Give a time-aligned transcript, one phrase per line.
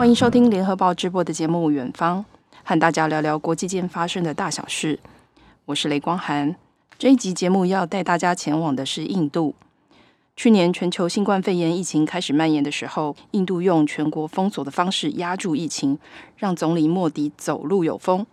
[0.00, 2.24] 欢迎收听联合报直播的节目《远方》，
[2.64, 4.98] 和大家聊聊国际间发生的大小事。
[5.66, 6.56] 我是雷光涵。
[6.98, 9.54] 这一集节目要带大家前往的是印度。
[10.34, 15.98] 去年全球新冠肺炎疫情开始蔓延的时候，印度用全国封锁的方式压住疫情，
[16.38, 18.26] 让总理莫迪走路有风。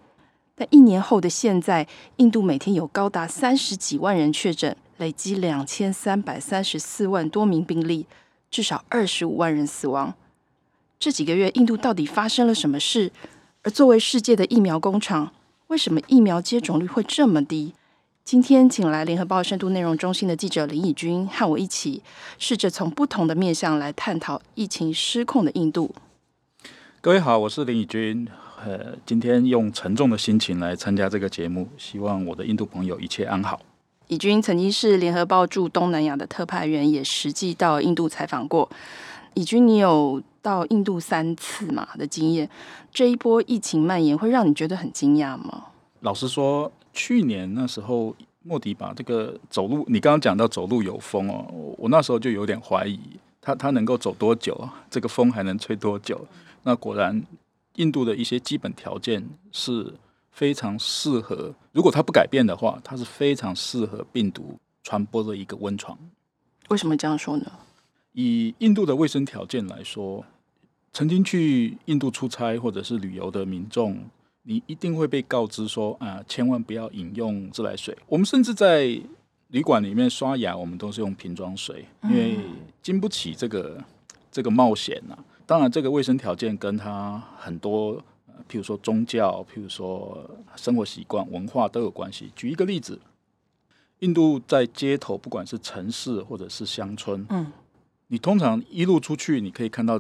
[0.56, 8.06] 但一年后的现在，印度每天有高达三十几万人确诊，累积两千三百三十四万多名病例，
[8.50, 10.16] 至少二十五万人死亡。
[11.00, 13.12] 这几个月，印度到底发生了什么事？
[13.62, 15.32] 而作为世界的疫苗工厂，
[15.68, 17.74] 为什么疫苗接种率会这么低？
[18.24, 22.02] 今天请来联合报深度内容中心的记者林以君和我一起，
[22.40, 25.94] 试着从不同的面向来探讨疫情失控的印度。
[27.00, 28.28] 各位好，我是林以君。
[28.66, 33.62] 呃，今天用沉重的心情来参加这个节目，希望我的印度朋友一切安好。
[34.08, 38.68] 以君曾经是联合报驻东南亚的特派员，也实际到印度采访过。
[39.36, 42.50] 以君，你有到印度三次嘛的经验？
[42.90, 45.66] 这一波疫情蔓延会让你觉得很惊讶吗？
[46.00, 51.46] 老实说，去年那时候莫迪把这个走路，你刚刚讲到走路有风哦，
[51.78, 52.98] 我那时候就有点怀疑
[53.42, 54.58] 他他能够走多久，
[54.90, 56.26] 这个风还能吹多久？
[56.64, 57.22] 那果然，
[57.76, 59.94] 印度的一些基本条件是
[60.32, 65.98] 非常适合，如果它不改变的话，它是非常适合病毒传播的一个温床。
[66.70, 67.52] 为什么这样说呢？
[68.14, 70.26] 以印度的卫生条件来说，
[70.98, 73.96] 曾经去印度出差或者是旅游的民众，
[74.42, 77.96] 你一定会被告知说啊，千万不要饮用自来水。
[78.08, 79.00] 我们甚至在
[79.50, 82.40] 旅馆里面刷牙，我们都是用瓶装水，因为
[82.82, 83.80] 经不起这个
[84.32, 85.16] 这个冒险呐。
[85.46, 87.98] 当然，这个卫生条件跟他很多，
[88.50, 92.32] 譬如说宗教，譬如说生活习惯、文化都有关系。
[92.36, 93.00] 举一个例子，
[94.00, 97.52] 印度在街头，不管是城市或者是乡村，嗯。
[98.10, 100.00] 你通常一路出去，你可以看到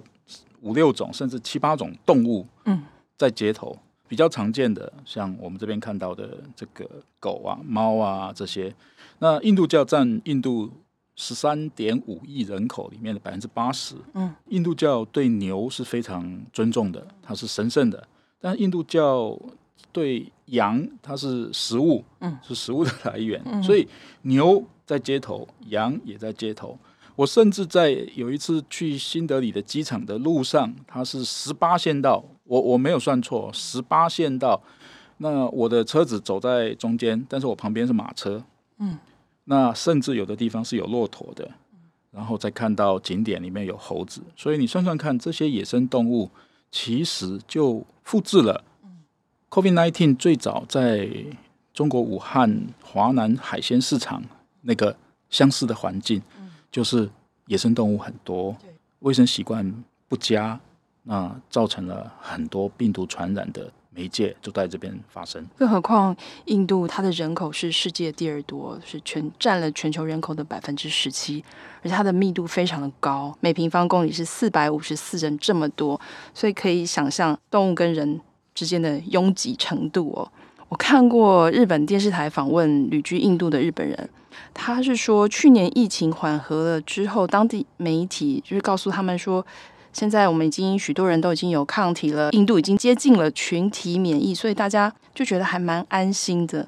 [0.67, 2.83] 五六种甚至七八种动物，嗯，
[3.15, 6.89] 在街头比较常见的，像我们这边看到的这个
[7.19, 8.73] 狗啊、猫啊这些。
[9.19, 10.69] 那印度教占印度
[11.15, 18.05] 十三点五亿人口里面的百分之八十，嗯，印度教对牛是非常尊重的，它是神圣的。
[18.39, 19.39] 但印度教
[19.91, 23.87] 对羊，它是食物，嗯，是食物的来源，所以
[24.23, 26.77] 牛在街头，羊也在街头。
[27.17, 34.61] 我甚至在有一次去新德里的机场的路上，它是十八线道，我我没有算错，十八线道。
[35.17, 38.43] 那我的车子走在中间，但是我旁边是马车，
[38.77, 38.99] 嗯，
[39.45, 41.49] 那甚至有的地方是有骆驼的，
[42.11, 46.29] 然后再看到景点里面有猴子，所以你算算看，这些野生动物
[46.69, 48.63] 其实就复制了
[49.49, 51.09] COVID-19 最早在
[51.73, 54.23] 中国武汉华南海鲜市场
[54.61, 54.95] 那个
[55.31, 56.21] 相似的环境。
[56.71, 57.09] 就是
[57.47, 58.55] 野生动物很多，
[58.99, 60.59] 卫生习惯不佳，
[61.03, 65.43] 那造成了很多病毒传染的媒介就在这边发生。
[65.57, 71.43] 更何况印度它的人口是世界第二多，是全占了全球人口的百分之十七，
[71.81, 75.99] 而且它的密度非常的高，每平方公里是四百五十四人这么多，
[76.33, 78.19] 所以可以想象动物跟人
[78.53, 80.31] 之间的拥挤程度哦。
[80.69, 84.09] 我看过日本电视台访问旅居印度的日本人，
[84.53, 89.45] 他是说，去年疫情缓和了之后，当地媒体就是告诉他们说，
[89.93, 96.67] 现在我们已经许多人都已经有抗体了，印度已经接近了群体免疫，所以大家就觉得还蛮安心的。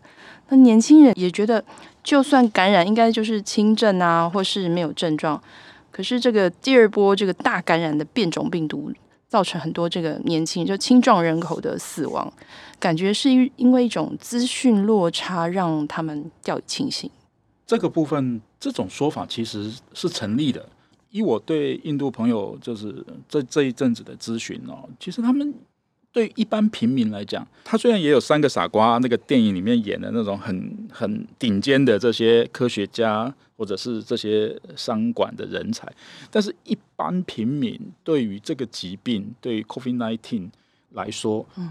[0.50, 1.64] 那年轻人也觉得，
[2.04, 5.42] 就算感染，应该就是轻症啊，或是没有症状。
[5.92, 8.92] 可是这个第二波这个大感染的变种病毒，
[9.28, 12.32] 造成很多这个年轻就青壮人口的死亡。
[12.80, 17.12] 感觉是因因为一种资讯落差，让他们掉以轻心。
[17.70, 20.68] 这个部分，这种说法其实是成立的。
[21.12, 25.54] 以我对印度朋友就是这这一阵子的咨询哦，其实他们
[26.12, 35.88] 对一般平民来讲，他虽然也有三个傻瓜那个电影里面演的那种很很顶尖的这些科学家，或者是这些商管的人才，
[36.32, 40.50] 但是一般平民对于这个疾病，对于 COVID-19
[40.94, 41.70] 来说，嗯。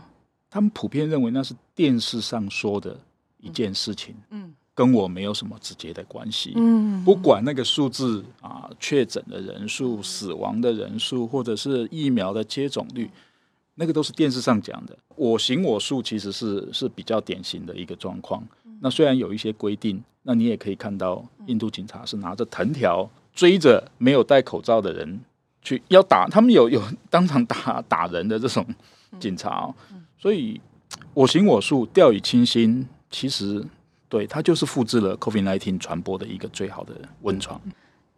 [0.51, 2.99] 他们普遍认为那是电视上说的
[3.39, 13.11] 一件事情，嗯，跟我没有什么直接的关系，嗯，不管那个数字啊，确诊的人数、死亡的人数，或者是疫苗的接种率，
[13.75, 14.97] 那个都是电视上讲的。
[15.17, 18.41] 我行我素其实是是比较典型的一个状况。
[18.81, 25.21] 那虽然有一些规定，那你也可以看到印度警察是拿着藤条追着没有戴口罩的人
[25.61, 26.81] 去要打，他们有有
[27.11, 28.65] 当场打打人的这种
[29.19, 29.75] 警察哦。
[30.17, 30.61] 所以，
[31.15, 32.87] 我行我素，掉以轻心。
[33.11, 33.65] 其实，
[34.09, 37.61] 对它就是复制了 COVID-19 传播的一个最好的温床。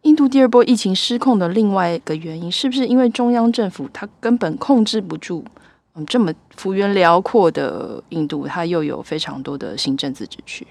[0.03, 5.43] 印度第二波疫情失控的另外一个原因，是不是因为中央政府它根本控制不住？
[5.93, 10.65] 嗯，这么幅员辽阔的印度，它又有非常多的行政自治区。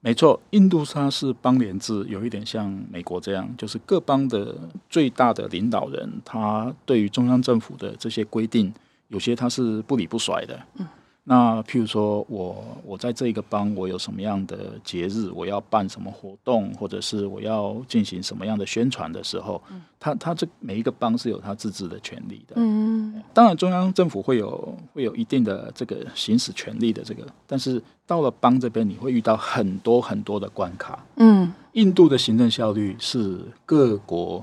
[0.00, 4.54] 没错，印度它是邦联制，有一点像美国这样，就是各邦的
[4.90, 8.72] 最大的领导人，他对于中央政府的这些规定，
[9.08, 10.58] 有些他是不理不甩的。
[10.76, 10.86] 嗯。
[11.30, 19.60] 那譬如说我我在这一个邦，我有什么样的节日，我要办什么活动，或者是我要进行什么样的宣传的时候，
[20.00, 22.54] 他他这每一个邦是有他自治的权利的。
[22.56, 31.04] 嗯，当然中央政府会有会有一定的这个行使权利的这个，但是到了邦这边，你会遇到很多很多的关卡。
[31.16, 34.42] 嗯，印度的行政效率是各国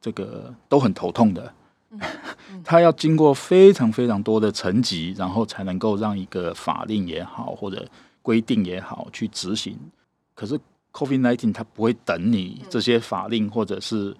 [0.00, 1.52] 这个都很头痛的。
[2.64, 7.86] 他要经过非常非常多的层级，然后才能够让一个法令也好，或者
[8.22, 9.76] 规定也好去执行。
[10.34, 10.58] 可是
[10.92, 14.16] COVID-19 它不会等你这些法令或者是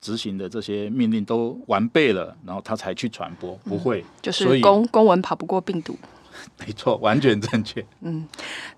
[0.00, 4.04] 执行的这些命令都完备了，然后他才去传播，不会。
[4.22, 5.96] 就是公公文跑不过病毒。
[6.58, 7.84] 没错，完全正确。
[8.00, 8.26] 嗯，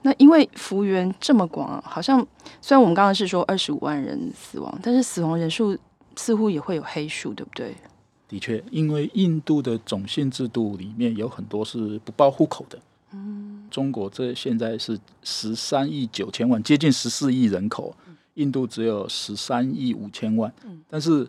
[0.00, 2.18] 那因为幅员这么广，好像
[2.60, 5.78] 虽然我们刚刚是说二十五万人死亡，但是死亡人数
[6.16, 7.72] 似乎也会有黑数，对不对？
[8.32, 12.78] 的确，因为印度的种姓制度里面有很多是不报户口的。
[13.12, 17.94] 嗯，中国这现在是十三亿九千万，接近十四亿人口，
[18.34, 20.50] 印度只有十三亿五千万。
[20.88, 21.28] 但是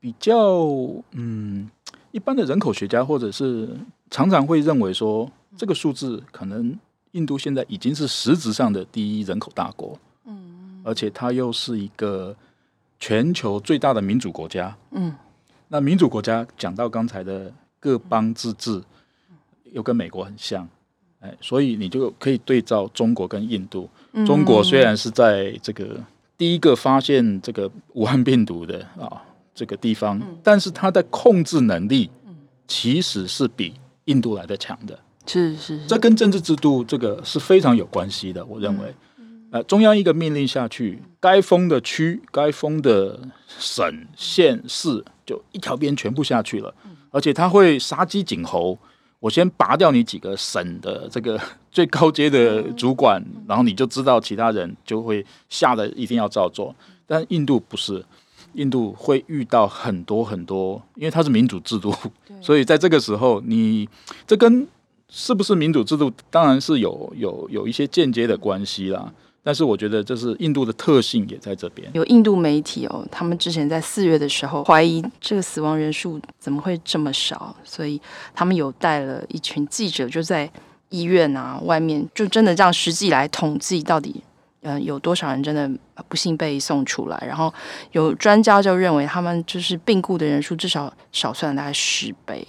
[0.00, 0.66] 比较
[1.12, 1.70] 嗯，
[2.10, 3.68] 一般的人口学家或者是
[4.10, 6.76] 常常会认为说，这个数字可能
[7.12, 9.96] 印度现在已经是实质上的第一人口大国。
[10.24, 12.34] 嗯，而且它又是一个
[12.98, 14.76] 全球最大的民主国家。
[14.90, 15.14] 嗯。
[15.72, 18.82] 那民主国家讲到刚才的各邦自治，
[19.72, 20.68] 又跟美国很像，
[21.20, 23.88] 哎，所以你就可以对照中国跟印度。
[24.26, 26.02] 中国虽然是在这个
[26.36, 29.22] 第一个发现这个武汉病毒的啊
[29.54, 32.10] 这个地方，但是它的控制能力
[32.66, 33.74] 其实是比
[34.06, 34.98] 印度来的强的。
[35.24, 38.44] 是是，这跟政治制度这个是非常有关系的。
[38.44, 38.92] 我认为，
[39.50, 45.04] 呃，中央一个命令下去，该封的区、该封的省、县、市。
[45.26, 46.74] 就一条边全部下去了，
[47.12, 48.76] 而且他会杀鸡儆猴。
[49.20, 56.74] 我先拔掉你几个省的这个最高阶的主管，然后你就知道其他人就会吓得一定要照做。
[57.06, 58.04] 但印度不是，
[58.54, 61.94] 印度会遇到很多很多，因为它是民主制度，
[62.40, 63.88] 所以在这个时候，你
[64.26, 64.66] 这跟
[65.08, 69.12] 是不是民主制度，当然是有有有一些间接的关系啦。
[69.42, 71.90] 但是我觉得这是印度的特性，也在这边。
[71.94, 78.00] 有印度媒体哦，他们之前在四月的时候怀疑这个死亡人数怎么会这么少，所以
[78.34, 80.50] 他们有带了一群记者，就在
[80.90, 84.22] 医院啊外面，就真的这样实际来统计到底，
[84.60, 85.70] 嗯，有多少人真的
[86.08, 87.24] 不幸被送出来。
[87.26, 87.52] 然后
[87.92, 92.46] 有专家就认为，他们就是病故的人数至少少算大概十倍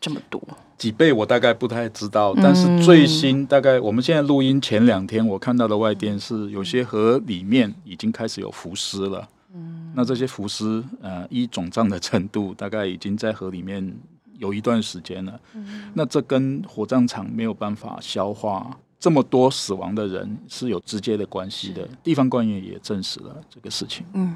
[0.00, 0.40] 这么多。
[0.82, 9.28] 几倍我大概不太知道，但是最新大概我们现在录音前两天，我看到的外电是有些河里面已经开始有浮尸了。
[9.54, 13.96] 嗯，那这些浮尸呃，一肿胀的程度，大概已经在河里面
[14.38, 15.40] 有一段时间了。
[15.54, 21.88] 嗯，那这跟火葬场没有办法消化这么多死亡的人是有直接的关系的。
[22.02, 24.04] 地方官员也证实了这个事情。
[24.14, 24.34] 嗯。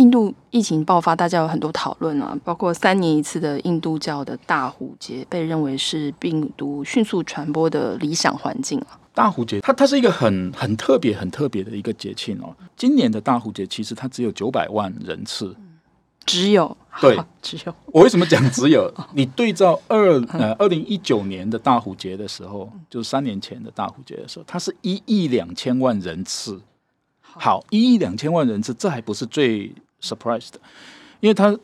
[0.00, 8.98] 印度疫情爆发，大家有很多讨论啊，包括三年一次的印度教的大壶节，被认为是病毒迅速传播的理想环境啊。
[9.12, 12.56] 大壶节，它它是一个很很特别、很特别的一个节庆哦。
[12.76, 15.54] 今年的大壶节其实它只有九百万人次，
[16.24, 17.74] 只有对， 只有。
[17.86, 18.90] 我为什么讲只有？
[19.12, 26.62] 你对照二呃二零一九年的大壶节的时候，就是三年前的大壶节的时候，它是一亿两千万人次。
[27.20, 30.60] 好，一亿两千万人次，这还不是最 surprise 的，
[31.20, 31.56] 因为他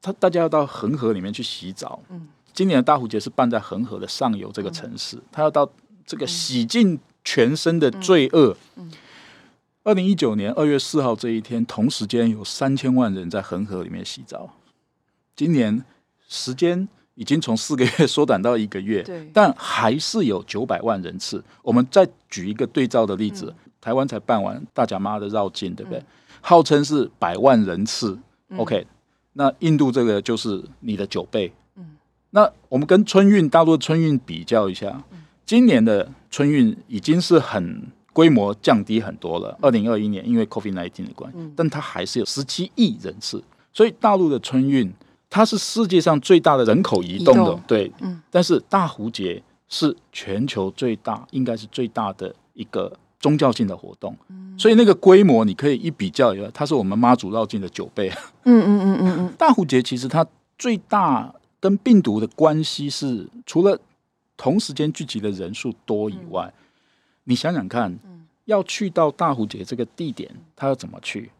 [0.00, 2.00] 他大家要到恒河里面去洗澡。
[2.08, 5.70] 嗯，今年的大壶节是办在恒河的上游这个城市，嗯、他要到
[6.06, 8.56] 这个洗尽全身的罪恶。
[8.76, 8.90] 嗯，
[9.84, 14.54] 二零一九年二月四号这一天，同时间有三千万人在恒河里面洗澡。
[15.36, 15.84] 今年
[16.28, 21.42] 时间已经从四个月缩短到一个月，对，但还是有九百万人次。
[21.62, 23.54] 我们再举一个对照的例子。
[23.64, 25.98] 嗯台湾才办完大甲妈的绕境，对不对？
[26.00, 26.04] 嗯、
[26.40, 28.18] 号称是百万人次。
[28.48, 28.86] 嗯、OK，
[29.34, 31.52] 那印度这个就是你的九倍。
[31.76, 31.96] 嗯，
[32.30, 39.56] 那我们跟春运大陆的春运比较一下，嗯、今年的春运已经是很规模降低很多了。
[39.62, 43.42] 二零二一年因为 COVID-19 的关系，嗯、但它还是有十七亿人次。
[43.72, 44.92] 所以大陆的春运，
[45.30, 47.92] 它是世界上最大的人口移动的，动对。
[48.00, 52.92] 嗯、但是大壶节是全球最大，应该是最大的一个。
[53.20, 54.16] 宗教性的活动，
[54.56, 58.10] 所以那个规模你可以一比较，它是我们妈祖绕境的九倍。
[58.44, 59.34] 嗯嗯嗯嗯嗯。
[59.36, 60.26] 大壶节其实它
[60.58, 63.78] 最大跟病毒的关系是，除了
[64.36, 66.52] 同时间聚集的人数多以外，
[67.24, 67.98] 你想想看，
[68.44, 71.30] 要去到大壶节这个地点，它要怎么去？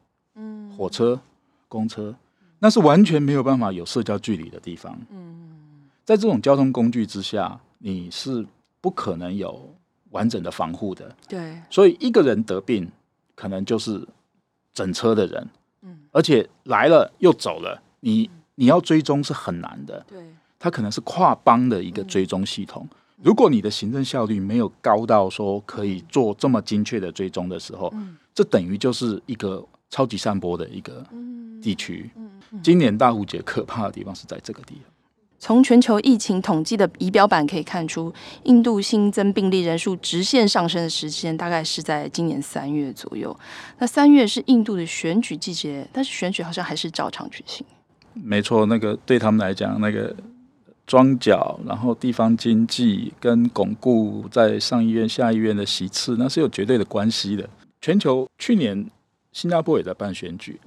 [0.77, 1.21] 火车、
[1.69, 2.15] 公车，
[2.61, 4.99] 那是完全没有办法有社交距离的地方。
[5.11, 5.35] 嗯
[6.05, 8.47] 在这种交通工具之下，你是
[8.81, 9.75] 不可能有
[10.11, 11.15] 完整的防护的。
[11.29, 12.91] 对，所以一个人得病，
[13.35, 14.07] 可能就是
[14.73, 15.49] 整车的人。
[15.83, 20.05] 嗯而且来了又走了，你你要追踪是很难的。
[20.09, 22.89] 对，它可能是跨邦的一个追踪系统。
[23.23, 27.93] 如果你的行政效率没有高到说可以做这么精确的追踪的时候，
[28.35, 31.05] 这等于就是一个超级散播的一个
[31.63, 32.11] 地区。
[32.63, 34.85] 今年大蝴蝶可怕的地方是在这个地方。
[35.39, 43.35] 从全球疫情统计的仪表板可以看出，印度新增病例人数直线上升的时间大概是在今年三月左右。
[43.79, 47.65] 那三月是印度的选举季节，但是选举好像还是照常举行。
[48.15, 50.15] 没错，那个对他们来讲，那个
[50.87, 57.49] 庄脚，然后地方经济跟巩固在上议院、下议院的席次，那是有绝对的关系的。
[57.81, 58.91] 全球去年
[59.33, 60.59] 新加坡也在办选举。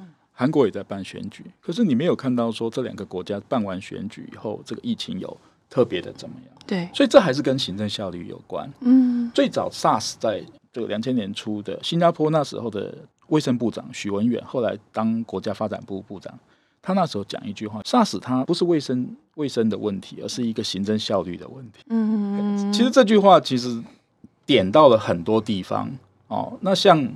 [0.41, 5.37] 韩国也在办选举，可是你没有看到说这两个国家办完选举以后，这个疫情有
[5.69, 6.55] 特别的怎么样？
[6.65, 8.67] 对，所以这还是跟行政效率有关。
[8.79, 10.43] 嗯，最早 SARS 在
[10.73, 16.33] 这个两千年初的新加坡那时候的卫生部长许文远，后来当国家发展部部长，
[16.81, 21.83] 他那时候讲一句话：SARS 它不是卫生卫生的问题，而是一个行政效率的问题。
[21.91, 23.79] 嗯，其实这句话其实
[24.47, 25.87] 点到了很多地方
[26.29, 26.57] 哦。
[26.61, 27.07] 那像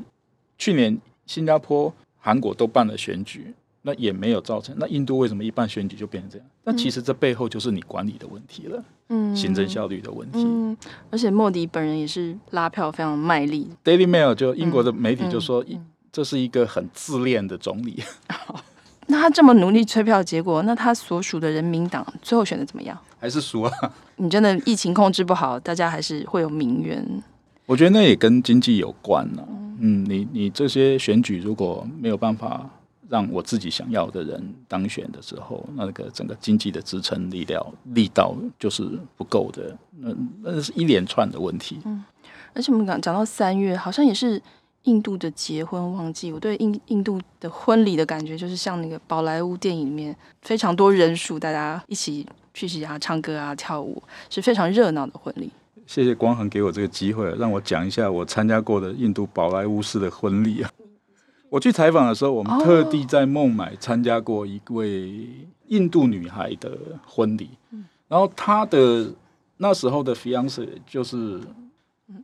[0.60, 1.92] 去年新加坡。
[2.26, 3.54] 韩国都办了选举，
[3.84, 4.76] 那也没有造成。
[4.80, 6.48] 那印度为什么一办选举就变成这样？
[6.64, 10.44] 那其实这背后就是你管理的问题了，嗯，行政效率的问题。
[10.44, 10.76] 嗯，
[11.12, 13.70] 而且莫迪本人也是拉票非常卖力。
[13.84, 15.64] Daily Mail 就英国的媒体就说，
[16.12, 18.02] 这是一个很自恋的总理。
[19.06, 22.98] 那他这么努力催票，结果那他所属的人民党最后选的怎么样？
[23.20, 23.72] 还是输啊？
[24.16, 27.24] 你真的疫情控制不好，大家还是会有民怨。
[27.68, 29.48] 我觉得那也跟经济有关了。
[29.80, 32.70] 嗯，你你这些选举如果没有办法
[33.08, 37.64] 让我自己想要的人当选的时候，那个整个经济的支撑力量
[37.94, 41.80] 力道就是不够的，那那是一连串的问题。
[41.86, 42.04] 嗯，
[42.54, 44.42] 而且我们讲讲到三月，好像也是
[44.84, 46.32] 印度的结婚旺季。
[46.32, 55.52] 我对印印度的婚礼的感觉，就是像那个宝莱坞电影里面非常多人数，大家一起聚集啊，唱歌啊，跳舞，是非常热闹的婚礼。
[55.86, 60.70] 谢谢光恒给我这个机会，让我讲一下我参加过的印度宝莱坞式的婚礼啊。
[61.50, 65.30] 我去采访的时候，我们特地在孟买参加过一位
[65.68, 67.52] 印度女孩的婚礼。
[68.08, 69.14] 然后她的
[69.58, 71.40] 那时候的 fiance 就是，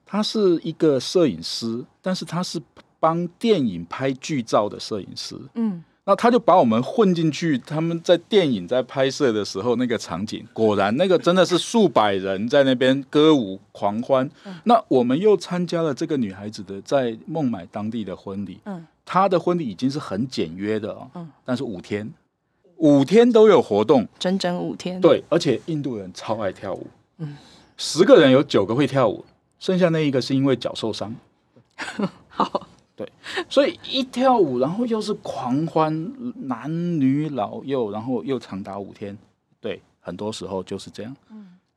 [0.06, 2.62] 他是一个摄影师，但是他是
[3.00, 5.36] 帮电影拍剧照的摄影师。
[5.56, 5.84] 嗯。
[6.04, 14.28] 那他就把我们混进去，他们在电影在拍摄的时候那个场景，果然那个真的是数百人在那边歌舞狂欢。
[14.64, 18.60] 那我们又参加了这个女孩子的在孟买当地的婚礼。
[18.66, 21.08] 嗯，她的婚礼已经是很简约的哦。
[21.14, 22.12] 嗯，但是五天，
[22.78, 25.00] 五天都有活动，整整五天。
[25.00, 26.88] 对，而且印度人超爱跳舞。
[27.20, 27.38] 嗯，
[27.78, 29.24] 十个人有九个会跳舞，
[29.60, 31.16] 剩下那一个是因为脚受伤。
[32.28, 32.68] 好。
[33.02, 33.12] 对，
[33.50, 35.92] 所以一跳舞，然后又是狂欢，
[36.48, 39.18] 男女老幼，然后又长达五天。
[39.60, 41.16] 对，很多时候就是这样，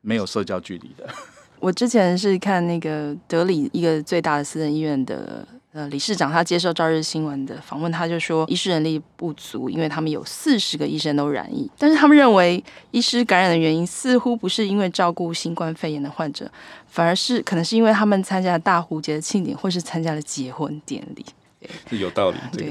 [0.03, 1.09] 没有社交距离的。
[1.61, 5.47] 我之前是看那个德里一个最大的私人医院的。
[5.75, 11.69] 呃，理事长他接受《朝日新闻》的访问，他就说医师人力不足，因为他们有四十个医生都染疫。
[11.77, 12.63] 但是他们认为，
[12.93, 16.49] 医师感染的原因似乎不是因为照顾新冠肺炎的患者，
[16.87, 21.27] 反而是可能是因为他们参加了大壶节的庆典，或是参加了结婚典礼。
[21.91, 22.69] 是有道理，对。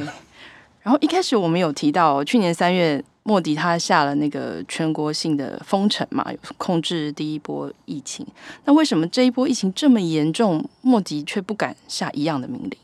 [0.82, 3.04] 然后一开始我们有提到，去年三月。
[3.26, 8.28] 莫迪他下了那个全国性的封城嘛，控制第一波疫情。
[8.66, 12.78] 那为什么这一波疫情这么严重，莫迪却不敢下一样的命令？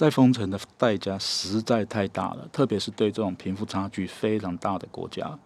[0.00, 5.38] 在封城的代价实在太大了，特别是对这种贫富差距非常大的国家。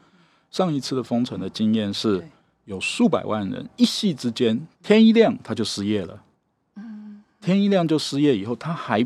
[0.48, 2.24] 上一次的封城的经验是，
[2.64, 6.22] 有数百万人一夕之间天一亮他就失业了。
[7.40, 9.04] 天一亮就失业以后，他还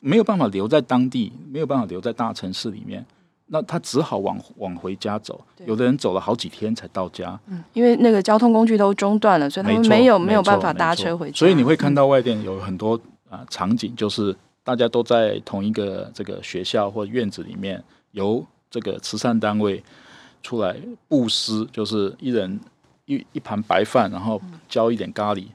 [0.00, 3.04] 没有办法留在当地，没有办法留在大城市里面。
[3.48, 7.38] 那他只好往往回家走，有的人走了好几天才到家。
[7.48, 11.36] 嗯，因为那个交通工具都中断了，所以他们没有没有办法搭车回家。
[11.36, 12.96] 所以你会看到外电有很多
[13.28, 14.34] 啊、呃、场景，就是
[14.66, 17.80] 大家都在同一个这个学校或院子里面，
[18.10, 19.80] 由这个慈善单位
[20.42, 22.58] 出来布施，就是一人
[23.04, 25.46] 一一盘白饭，然后浇一点咖喱，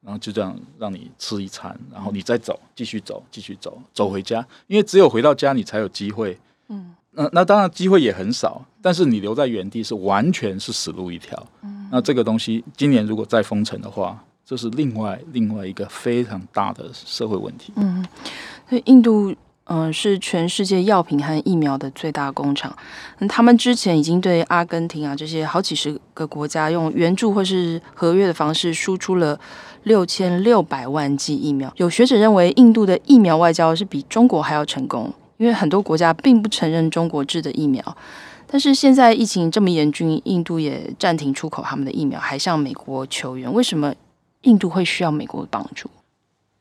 [0.00, 6.38] 然后就这样让你吃一餐，然后你再走，继续走，继续走，走回家，因为只有回到家你才有机会。
[6.68, 11.36] 嗯，那那当然机会也很少，但是你留在原地是完全是死路一条。
[11.62, 17.72] 嗯，那这个东西今年如果再封城的话，这是另外另外一个非常大的社会问题。
[17.76, 18.04] 嗯，
[18.72, 19.34] 所以印度。
[19.66, 22.76] 嗯，是全世界药品和疫苗的最大工厂。
[23.20, 29.38] 嗯，他们之前已经对阿根廷啊这些好几十个国家用援助或是合约的方式输出了
[29.84, 31.72] 六千六百万剂疫苗。
[31.76, 37.96] 有学者认为，印度的疫苗外交是比中国还要成功，因为很多国家并不承认中国制的疫苗。
[38.48, 43.50] 但是现在疫情这么严峻，印度也暂停出口他们的疫苗，还向美国求援。
[43.54, 43.94] 为什么
[44.42, 45.88] 印度会需要美国的帮助？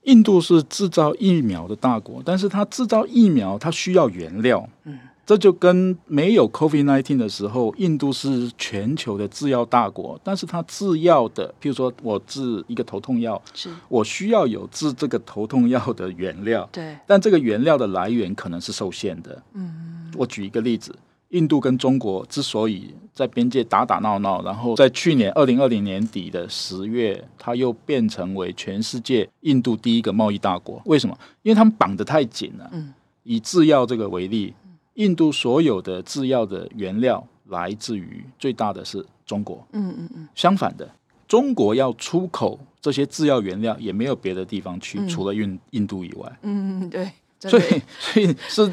[0.04, 4.68] 印度是制造疫苗的大国，但是它制造疫苗，它需要原料。
[4.86, 16.68] 嗯，这就跟没有 COVID nineteen 的时候，印度是全球的制药大国，但是它制药的，譬如说我制一个头痛药，是我需要有制这个头痛药的原料。
[16.72, 19.42] 对，但这个原料的来源可能是受限的。
[19.54, 20.96] 嗯，我举一个例子。
[21.32, 30.82] 印度跟中国之所以在边界打打闹闹，然后在去年二零二零年底的十月，它又变成为全世界印度第一个贸易大国。
[30.86, 31.18] 为什么？
[31.42, 32.70] 因为他们绑得太紧了。
[32.74, 34.54] 嗯，以制药这个为例，
[34.96, 39.66] 印度所有的制药的原料来自于最大的是中国。
[39.72, 40.28] 嗯嗯嗯。
[40.36, 40.90] 相反的，
[41.28, 46.40] 中国要出口这些制药原料，也没有别的地方去，嗯、除了印印度以外。
[46.42, 47.10] 嗯嗯，对。
[47.42, 47.64] 所以，
[48.00, 48.72] 所以是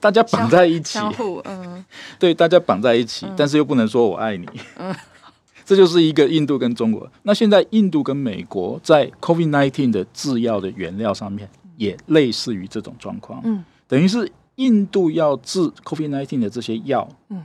[0.00, 1.84] 大家绑在一起，相互，嗯，
[2.18, 4.46] 对，大家绑在一起，但是又不能说我爱你，
[4.78, 4.94] 嗯，
[5.64, 7.10] 这就是一个印度跟中国。
[7.22, 17.42] 那现在印度跟美国在 COVID nineteen 的制药的原料上面也类似于这种状况，嗯，等于是印度要治 COVID nineteen 的这些药，嗯，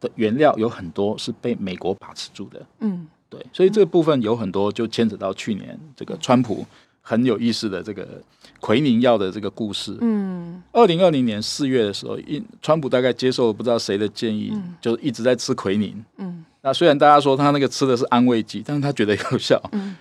[0.00, 6.64] 的原料有很多是被美国把持住的，嗯，对，所以这个部分有很多就牵扯到去年这个川普。
[7.02, 8.22] 很有意思的这个
[8.60, 9.98] 奎宁药的这个故事。
[10.00, 16.02] 嗯，二零二零年四月的时候，因川普大概接受了不知道谁的建议，嗯、就一直在吃奎宁。
[16.18, 19.60] 嗯，那虽然大家说他那个吃的是安慰剂，但是他觉得有效。
[19.72, 19.96] 嗯，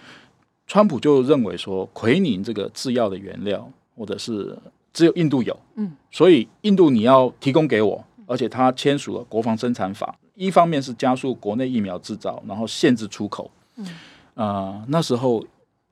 [0.67, 4.55] 川普就认为说，奎宁这个制药的原料或者是
[4.93, 5.59] 只有印度有。
[5.75, 13.49] 嗯，所以印度你要提供给我，而且他签署了国防生产法，一方面是加速国内疫苗制造，然后限制出口。
[13.77, 13.85] 嗯，
[14.35, 15.43] 啊、呃，那时候。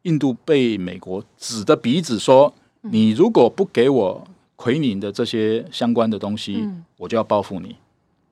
[0.03, 7.75] 印度被美国指着鼻子说：“你如果不给我奎宁的这些相关的东西，嗯、我就要报复你。”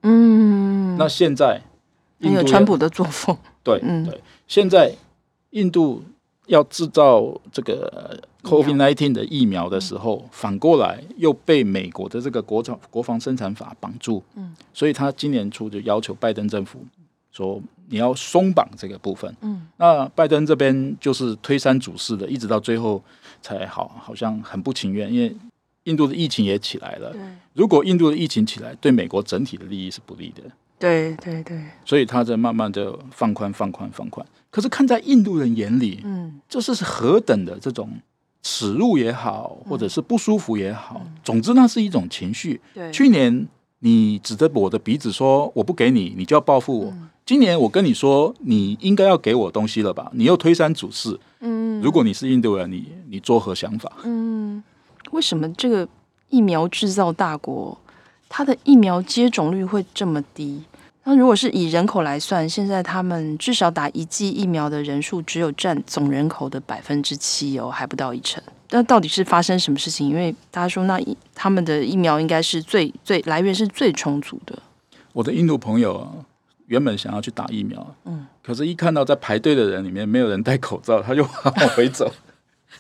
[0.04, 1.62] 嗯，那现在
[2.20, 4.22] 印度有川普的作风，对、嗯、对。
[4.48, 4.94] 现在
[5.50, 6.02] 印度
[6.46, 14.24] 要制造这个 COVID-19 的疫苗的时候，反过来又被美国的这个国产国防生产法绑住。
[14.36, 16.80] 嗯，所以他今年初就要求拜登政府
[17.32, 17.62] 说。
[17.90, 23.02] 你要松绑这个部分，嗯，那拜登这边就是推三阻四的，一直到最后
[23.42, 25.36] 才好，好像很不情愿，因为
[25.84, 27.12] 印度的疫情也起来了。
[27.14, 27.22] 对，
[27.54, 30.44] 如果印度的疫情起来，对美国整体的利益是不利的。
[30.80, 34.24] 对对对，所以他在慢慢的放宽、放宽、放宽。
[34.52, 37.90] 可是看在印度人眼里，嗯，这是何等的这种
[38.44, 42.62] 耻辱也好，或者是不舒服也好，嗯，总之那是一种情绪。
[42.76, 43.48] 对，去年
[43.80, 46.86] 你指着我的鼻子说我不给你，你就要报复我。
[46.92, 50.10] 嗯今年我跟你说，你应该要给我东西了吧？
[50.14, 51.20] 你又推三阻四。
[51.42, 53.92] 嗯，如果你是印度人，你你作何想法？
[54.06, 54.64] 嗯，
[55.12, 55.86] 为什么这个
[56.30, 57.78] 疫苗制造大国，
[58.30, 60.64] 它的疫苗接种率会这么低？
[61.04, 68.42] 那如果是以人口来算，现在他们至少打一剂疫苗的人数只有占总人口的百分之七哦，还不到一成。
[68.72, 70.10] 那到底是发生什么事情？
[70.10, 71.00] 因为大家说，那
[71.34, 74.58] 他们的疫苗应该是最最来源是最充足的。
[75.14, 76.12] 我的印度朋友啊。
[76.68, 82.12] 原本想要去打疫苗，嗯，可是，一看到在排队的人里面没有人戴口罩，他就往回走。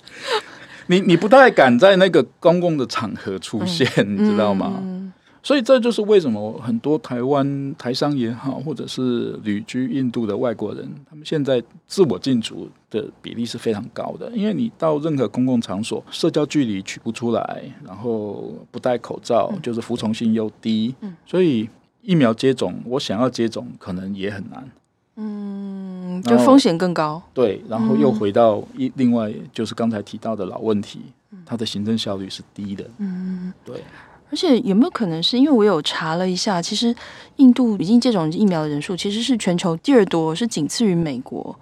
[0.88, 4.73] 你你不太敢在那个公共的场合出现，嗯、你知道吗？
[4.82, 4.97] 嗯、
[5.41, 14.32] 所以这就是为什么很多台湾台商也好，或者是旅居印度的外国人，他们现在自我禁足的比例是非常高的。
[14.32, 21.69] 因为你到任何公共场所，社交距离取不出来，然后不戴口罩，嗯、就是服从性又低，嗯、所以。
[22.04, 24.71] 疫苗接种，我想要接种可能也很难，
[25.17, 27.21] 嗯，就风险更高。
[27.34, 31.02] 对，然后又回到一另外就是刚才提到的老问题，
[31.45, 33.84] 它的行政效率是低的，嗯，对。
[34.30, 36.96] 而且有没有可能是因为我有查了一下，其实
[37.38, 41.58] 印度已经接种疫苗的人数其实是全球第二多，是仅次于美国。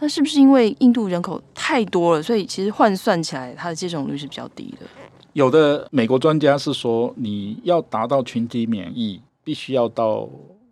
[0.00, 4.86] 那是不是因为印度人口太多了，所以其实换算起来它的接种率是比较低的？
[5.32, 9.20] 有的美国专家是说，你要达到群体免疫。
[9.44, 10.28] 必须要到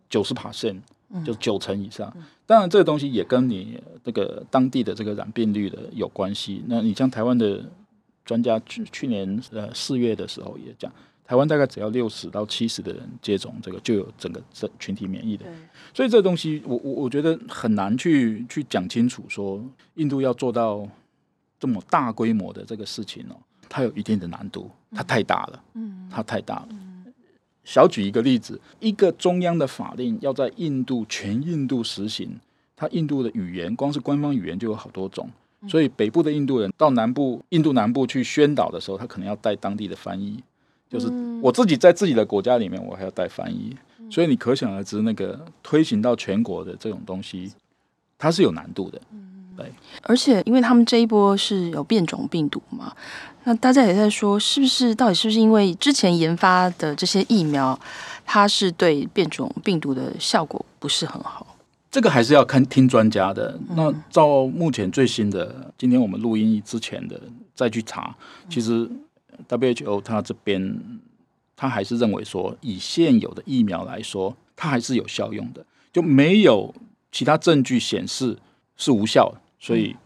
[0.08, 0.76] 九十 percent，
[1.26, 2.08] 就九成以上。
[2.14, 6.62] 嗯、当然，这个东西也跟你这个当地的这个染病率的有关系。
[6.68, 7.64] 那你像台湾的
[8.24, 10.88] 专家去去年呃四月的时候也讲，
[11.30, 15.46] 台湾大概只要六十到七十的人接种这个，就有整个这群体免疫的。
[15.94, 19.64] 所以这个东西我我我觉得很难去去讲清楚，说
[19.94, 20.84] 印度要做到
[21.60, 23.36] 这么大规模的这个事情哦，
[23.68, 26.68] 它有一定的难度，它太大了，嗯，它太大了。
[27.62, 32.40] 小举一个例子，一个中央的法令要在印度全印度实行，
[32.74, 35.30] 它印度的语言光是官方语言就有好多种，
[35.68, 40.42] 所以北部的印度人到南部印度南部去宣导的时候，他可能要带当地的翻译，
[40.90, 41.08] 就是
[41.40, 43.74] 我自己在自己的国家里面，我还要带翻译，
[44.10, 47.52] 所以你可想而知，那个推行到全国的这种东西，
[48.18, 49.00] 它是有难度的。
[49.56, 49.70] 对，
[50.02, 52.92] 而且因为他们这一波是有变种病毒嘛。
[53.44, 57.78] 那大家也在说，是不是到底是不是因为之前研发的这些疫苗，
[58.26, 61.46] 它是对变种病毒的效果不是很好？
[61.90, 63.58] 这个还是要看听专家的。
[63.70, 67.20] 那照目前最新的，今天我们录音之前的
[67.54, 68.14] 再去查，
[68.48, 68.88] 其实
[69.48, 70.80] WHO 它这边
[71.56, 76.74] 它还是认为说，以现有的疫苗来说，它还是有效用的，就没有
[77.12, 78.38] 其他证据显示
[78.76, 79.96] 是无效的，所以。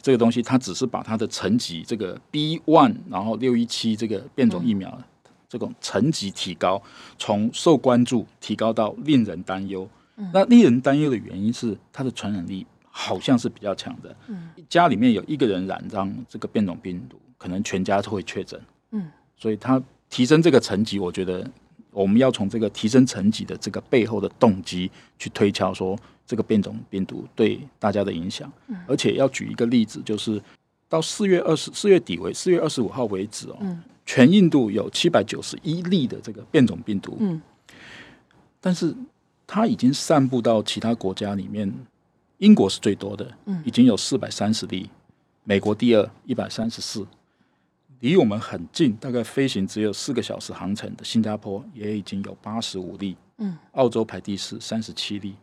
[0.00, 6.82] 这个东西，它只是把它的层级，这个 B one，然后六一七这个变种疫苗，嗯、这种层级提高，
[7.18, 9.88] 从受关注提高到令人担忧。
[10.16, 14.14] 嗯、那令人担忧的原因是，它的传染力好像是比较强的。
[14.28, 18.58] 嗯，家里面有一个人染上这个变种病毒，可能全家都会确诊。
[18.92, 21.46] 嗯，所以他提升这个层级，我觉得
[21.90, 25.94] 我们要从这个提升层级的这个背后的动机去推敲说。
[26.26, 28.50] 这个变种病毒对大家的影响，
[28.86, 30.40] 而且要举一个例子，就是
[30.88, 37.42] 到四月二十四月底为四月二十五号为止哦，全印度有七百九十一例的这个变种病毒，嗯。
[38.58, 38.96] 但是
[39.46, 41.70] 它已经散布到其他国家里面，
[42.38, 43.30] 英国是最多的，
[43.62, 44.88] 已经有四百三十例，
[45.42, 47.06] 美国第二一百三十四，
[48.00, 55.34] 离我们很近，大概飞行只有四个小时航程的新加坡也已经有八十五例，嗯澳洲排第四三十七例。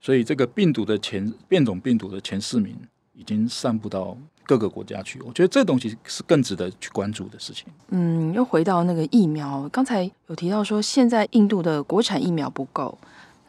[0.00, 2.76] 所以这个病毒的前变种病毒的前四名
[3.14, 7.66] 已经散布到各个国家去，我觉得这东西是更值得去关注的事情。
[7.88, 12.96] 嗯，又回到那个疫苗，刚才有提到说现在印度的国产疫苗不够，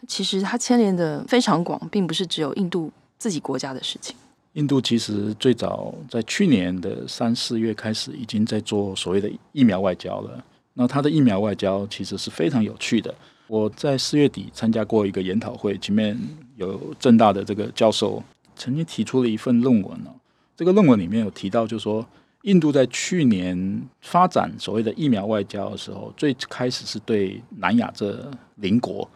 [0.08, 4.16] 其实它牵连的非常广，并不是只有印度自己国家的事情。
[4.54, 10.44] 印度其实最早在去年的三四月开始，已经在做所谓的疫苗外交了。
[10.74, 13.14] 那它的疫苗外交其实是非常有趣的。
[13.48, 16.18] 我在四月底参加过一个研讨会，前面
[16.56, 18.22] 有政大的这个教授
[18.56, 20.12] 曾经提出了一份论文哦。
[20.56, 22.06] 这个论文里面有提到，就是说
[22.44, 29.10] 印度在去年发展所谓的疫苗外交的时候，最开始是对南亚这邻国，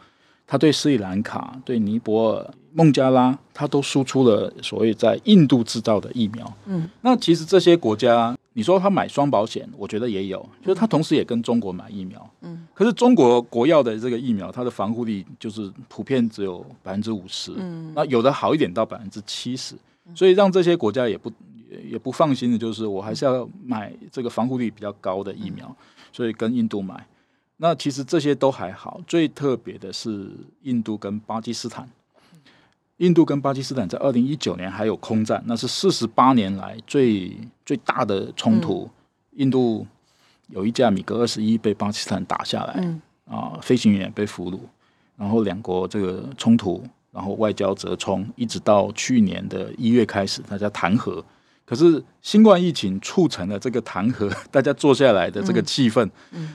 [0.54, 6.54] 他对斯里兰卡、对尼泊尔、孟加拉，他都输出了所谓在印度制造的疫苗。
[6.68, 8.38] 嗯，那其实这些国家。
[8.56, 12.30] 你说他买双保险，我觉得也有，就是他同时也跟中国买疫苗。
[12.42, 17.52] 嗯，可是中国国药的这个疫苗，它的防护力就是普遍只有百分之五十。
[17.58, 19.74] 嗯，那有的好一点到百分之七十，
[20.14, 21.32] 所以让这些国家也不
[21.90, 25.76] 也不放心的，就是我还是要买这个防护力比较高的疫苗，
[26.12, 27.04] 所以跟印度买。
[27.64, 30.30] 那其实这些都还好，最特别的是
[30.64, 31.88] 印度跟巴基斯坦。
[32.98, 37.32] 印度跟巴基斯坦在二零一九年还有空战，那是四十八年来最
[37.66, 38.90] 最大的冲突。
[39.38, 39.88] 印度
[40.50, 42.86] 有一架米格二十一被巴基斯坦打下来，
[43.26, 44.60] 啊，飞行员被俘虏，
[45.16, 51.24] 然后两国这个冲突，然后外交折冲，一直到去年的一月开始，大家谈和。
[51.64, 56.10] 可是新冠疫情促成了这个谈和， 大家坐下来的这个气氛，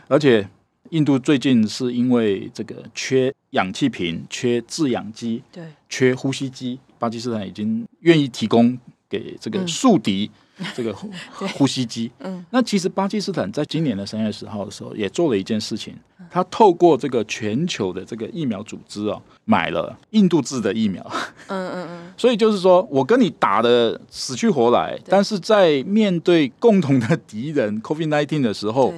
[0.06, 0.46] 而且。
[0.90, 10.30] 印度最近是因为这个缺氧气瓶、缺制氧机、对，缺呼吸机，巴基斯坦已经愿意提供给这个宿敌
[10.74, 10.94] 这个
[11.54, 12.10] 呼吸机。
[12.20, 15.94] 嗯，那其实巴基斯坦在今年的三月十号的时候也做了一件事情，
[16.30, 21.04] 他透过这个全球的这个疫苗组织哦，买了印度制的疫苗。
[21.48, 22.12] 嗯嗯嗯。
[22.16, 28.94] 所以就是说我跟你打的死去活来，但是在面对共同的敌人 COVID-19 的时候。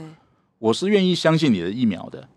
[0.60, 2.28] 我是愿意相信你的疫苗的。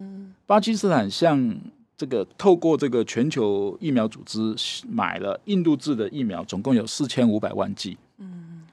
[0.45, 1.55] 巴基斯坦向
[1.97, 4.55] 这个透过这个全球疫苗组织
[4.87, 7.97] 买了印度制的疫苗，总共有四千五百万剂。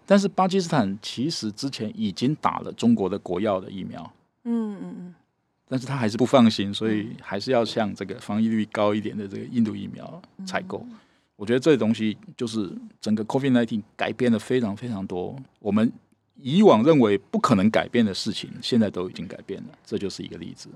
[0.07, 4.01] 但是巴基斯坦其实之前已经打了中国的国药的疫苗。
[4.45, 5.15] 嗯嗯嗯
[5.69, 10.87] 但是他还是不放心，所以还是要向这个防疫率高一点的这个印度疫苗采购。
[11.35, 15.35] 我觉得这东西就是整个 COVID-19 改变了非常非常多。
[15.59, 15.93] 我们。
[16.43, 20.69] 以往认为不可能改变的事情，现在都已经改变了，这就是一个例子。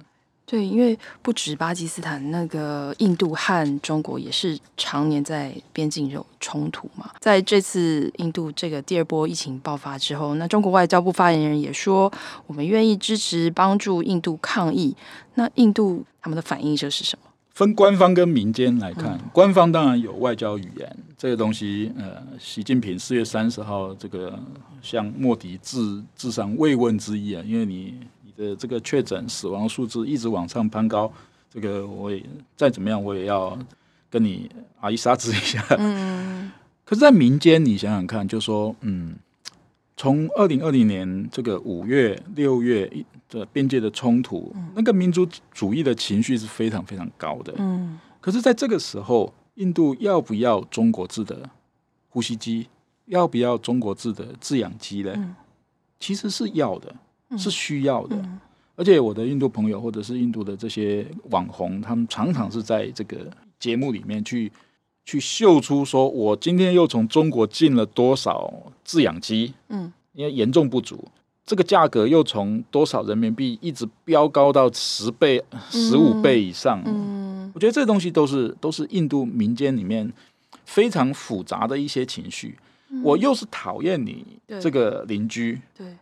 [0.46, 7.10] 对，因为不止巴基斯坦，那个印度和中国也是常年在边境有冲突嘛。
[7.18, 12.12] 在这次印度这个第二波疫情爆发之后，那中国外交部发言人也说，
[12.46, 14.94] 我们愿意支持帮助印度抗疫。
[15.36, 17.30] 那印度他们的反应就是什么？
[17.54, 24.38] 分官方跟民间来看，嗯、官方当然有外交语言，这个东西，呃，习近平四月三十号这个
[24.82, 28.30] 向莫迪致致上慰问之意啊，因为你你。
[28.36, 31.10] 的这个确诊死亡数字一直往上攀高，
[31.48, 32.22] 这个我也
[32.54, 33.58] 再怎么样，我也要
[34.10, 35.64] 跟你阿姨杀之一下。
[35.78, 36.52] 嗯，
[36.84, 39.16] 可是，在民间，你想想看，就说，嗯，
[39.96, 42.92] 从二零二零年这个五月、六月
[43.30, 47.54] 的边界的冲突，嗯，那个民族主义的情绪是非常非常高的。
[47.56, 51.50] 嗯，可是，在这个时候，印度要不要中国制的
[52.08, 52.68] 呼吸机？
[53.06, 55.12] 要不要中国制的制氧机呢？
[55.16, 55.34] 嗯，
[55.98, 56.94] 其实是要的。
[57.36, 58.16] 是需要的，
[58.76, 64.52] 而且我的印度朋友或者是印度的这些网红，他们常常是在这个节目里面去
[65.04, 68.52] 去秀出，说我今天又从中国进了多少
[68.84, 71.08] 制氧机，嗯，因为严重不足，
[71.44, 80.12] 这个价格又从多少人民币一直飙高到十倍、十五倍以上，嗯，我觉得这东西都是都是印度民间里面
[80.66, 82.58] 非常复杂的一些情绪，
[83.02, 84.26] 我又是讨厌你
[84.60, 85.96] 这个邻居，对。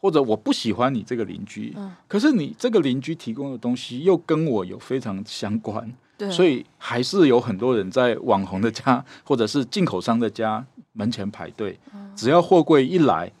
[0.00, 13.32] 或者我不喜欢你这个邻居，嗯，可是你这个邻居提供的东西又跟我有非常相关，对，所以还是有很多人在网红的家或者是进口商的家门前排队，嗯，只要货柜一来，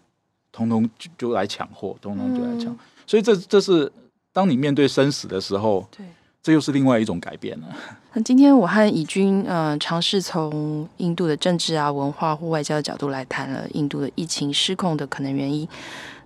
[0.50, 3.90] 通通就就来抢货，通通就来抢，嗯，所以这这是
[4.32, 6.04] 当你面对生死的时候，对，
[6.42, 7.66] 这又是另外一种改变了。
[8.12, 15.68] 那 今天我和以军，呃，尝试从印度的政治啊、文化或外交的角度来谈了印度的疫情失控的可能原因。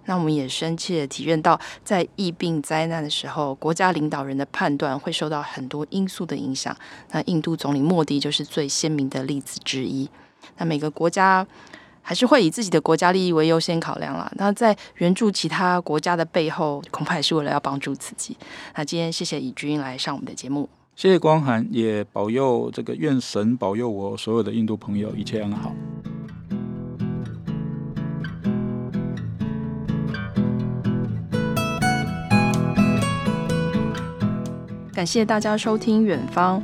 [0.04, 6.76] 那我们也深切体验到，在疫病灾难的时候，国家领导人的判断会受到很多因素的影响。
[7.12, 10.08] 那印度总理莫迪就是最鲜明的例子之一。
[10.58, 11.46] 那每个国家
[12.02, 14.30] 还是会以自己的国家利益为优先考量啦。
[14.36, 18.36] 那在援助其他国家的背后，恐怕也是为了要帮助自己。
[18.76, 25.72] 那今天谢谢怡君来上我们的节目，谢谢光涵，也保佑这个愿神保佑我所有的印度朋友一切安好。
[34.94, 36.60] 感谢大家收听《远方》。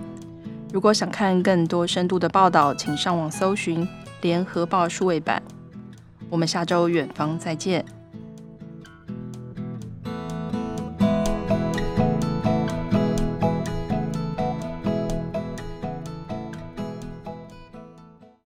[0.72, 3.84] 如果想看更多深度的报道，请上网搜寻
[4.20, 5.42] 《联合报》数位版。
[6.30, 7.97] 我们下周《远方》再见。